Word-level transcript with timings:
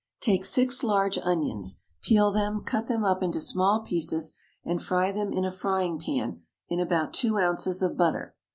Take 0.19 0.45
six 0.45 0.83
large 0.83 1.19
onions, 1.19 1.75
peel 2.01 2.31
them, 2.31 2.61
cut 2.63 2.87
them 2.87 3.05
up 3.05 3.21
into 3.21 3.39
small 3.39 3.81
pieces, 3.81 4.33
and 4.65 4.81
fry 4.81 5.11
them 5.11 5.31
in 5.31 5.45
a 5.45 5.51
frying 5.51 5.99
pan 5.99 6.41
in 6.67 6.79
about 6.79 7.13
two 7.13 7.37
ounces 7.37 7.83
of 7.83 7.97
butter. 7.97 8.33